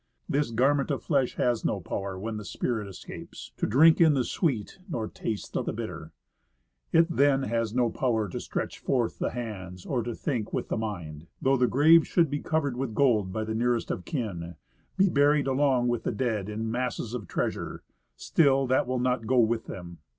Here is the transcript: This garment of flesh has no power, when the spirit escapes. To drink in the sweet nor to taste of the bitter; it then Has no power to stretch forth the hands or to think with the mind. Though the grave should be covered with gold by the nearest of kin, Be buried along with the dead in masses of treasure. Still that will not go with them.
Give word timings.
This 0.27 0.49
garment 0.49 0.89
of 0.89 1.03
flesh 1.03 1.35
has 1.35 1.63
no 1.63 1.79
power, 1.79 2.17
when 2.17 2.37
the 2.37 2.43
spirit 2.43 2.87
escapes. 2.87 3.51
To 3.57 3.67
drink 3.67 4.01
in 4.01 4.15
the 4.15 4.23
sweet 4.23 4.79
nor 4.89 5.07
to 5.07 5.13
taste 5.13 5.55
of 5.55 5.67
the 5.67 5.73
bitter; 5.73 6.11
it 6.91 7.05
then 7.07 7.43
Has 7.43 7.75
no 7.75 7.91
power 7.91 8.27
to 8.29 8.39
stretch 8.39 8.79
forth 8.79 9.19
the 9.19 9.29
hands 9.29 9.85
or 9.85 10.01
to 10.01 10.15
think 10.15 10.51
with 10.53 10.69
the 10.69 10.75
mind. 10.77 11.27
Though 11.39 11.55
the 11.55 11.67
grave 11.67 12.07
should 12.07 12.31
be 12.31 12.39
covered 12.39 12.77
with 12.77 12.95
gold 12.95 13.31
by 13.31 13.43
the 13.43 13.53
nearest 13.53 13.91
of 13.91 14.03
kin, 14.03 14.55
Be 14.97 15.07
buried 15.07 15.45
along 15.45 15.87
with 15.87 16.01
the 16.01 16.11
dead 16.11 16.49
in 16.49 16.71
masses 16.71 17.13
of 17.13 17.27
treasure. 17.27 17.83
Still 18.15 18.65
that 18.65 18.87
will 18.87 18.97
not 18.99 19.27
go 19.27 19.37
with 19.37 19.67
them. 19.67 19.99